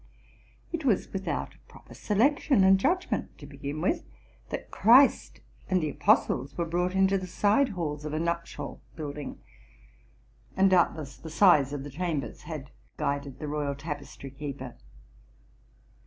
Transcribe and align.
It 0.73 0.83
was 0.83 1.13
without 1.13 1.57
proper 1.67 1.93
selection 1.93 2.63
and 2.63 2.79
judgment, 2.79 3.37
to 3.37 3.45
begin 3.45 3.81
with, 3.81 4.03
that 4.49 4.71
Christ 4.71 5.41
and 5.69 5.79
the 5.79 5.91
apostles 5.91 6.57
were 6.57 6.65
brought 6.65 6.95
into 6.95 7.19
the 7.19 7.27
side 7.27 7.69
halls 7.69 8.03
of 8.03 8.11
a 8.11 8.19
nuptial 8.19 8.81
build 8.95 9.19
ing; 9.19 9.41
and 10.57 10.71
doubtless 10.71 11.17
the 11.17 11.29
size 11.29 11.71
of 11.71 11.83
the 11.83 11.91
chambers 11.91 12.41
had 12.49 12.71
guided 12.97 13.37
the 13.37 13.47
royal 13.47 13.75
tapestry 13.75 14.31
keeper. 14.31 14.75